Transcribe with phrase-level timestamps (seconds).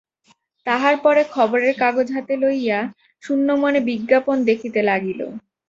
[0.67, 2.79] তাহার পরে খবরের কাগজ হাতে লইয়া
[3.23, 5.19] শূন্যমনে বিজ্ঞাপন দেখিতে লাগিল।